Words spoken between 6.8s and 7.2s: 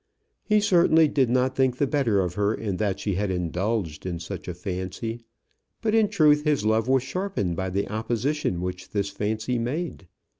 was